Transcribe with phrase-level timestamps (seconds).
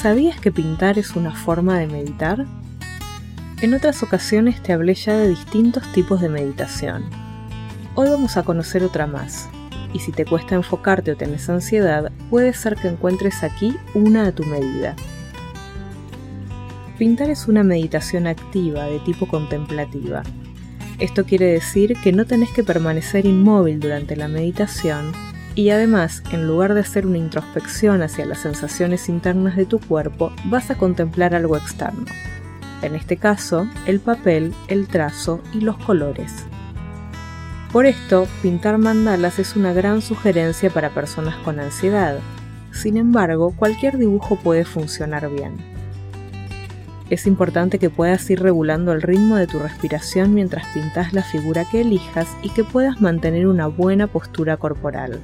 [0.00, 2.46] ¿Sabías que pintar es una forma de meditar?
[3.60, 7.10] En otras ocasiones te hablé ya de distintos tipos de meditación.
[7.96, 9.48] Hoy vamos a conocer otra más,
[9.92, 14.32] y si te cuesta enfocarte o tenés ansiedad, puede ser que encuentres aquí una a
[14.32, 14.94] tu medida.
[16.96, 20.22] Pintar es una meditación activa de tipo contemplativa.
[21.00, 25.10] Esto quiere decir que no tenés que permanecer inmóvil durante la meditación
[25.54, 30.32] y además, en lugar de hacer una introspección hacia las sensaciones internas de tu cuerpo,
[30.44, 32.04] vas a contemplar algo externo.
[32.80, 36.46] En este caso, el papel, el trazo y los colores.
[37.72, 42.18] Por esto, pintar mandalas es una gran sugerencia para personas con ansiedad.
[42.70, 45.56] Sin embargo, cualquier dibujo puede funcionar bien.
[47.10, 51.64] Es importante que puedas ir regulando el ritmo de tu respiración mientras pintas la figura
[51.68, 55.20] que elijas y que puedas mantener una buena postura corporal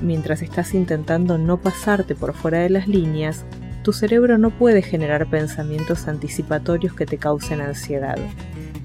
[0.00, 3.44] mientras estás intentando no pasarte por fuera de las líneas,
[3.82, 8.18] tu cerebro no puede generar pensamientos anticipatorios que te causen ansiedad.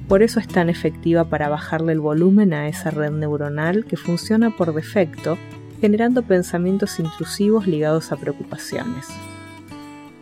[0.07, 4.55] Por eso es tan efectiva para bajarle el volumen a esa red neuronal que funciona
[4.55, 5.37] por defecto,
[5.81, 9.07] generando pensamientos intrusivos ligados a preocupaciones.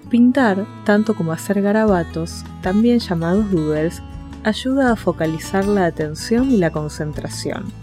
[0.09, 4.01] Pintar, tanto como hacer garabatos, también llamados doodles,
[4.43, 7.80] ayuda a focalizar la atención y la concentración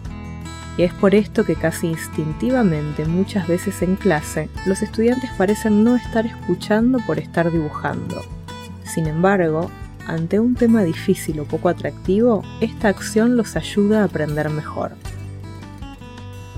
[0.78, 5.96] y es por esto que casi instintivamente muchas veces en clase los estudiantes parecen no
[5.96, 8.22] estar escuchando por estar dibujando.
[8.84, 9.70] Sin embargo,
[10.06, 14.92] ante un tema difícil o poco atractivo, esta acción los ayuda a aprender mejor.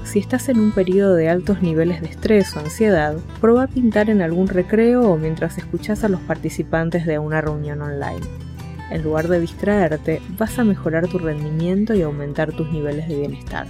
[0.05, 4.11] Si estás en un periodo de altos niveles de estrés o ansiedad, prueba a pintar
[4.11, 8.27] en algún recreo o mientras escuchas a los participantes de una reunión online.
[8.91, 13.67] En lugar de distraerte, vas a mejorar tu rendimiento y aumentar tus niveles de bienestar.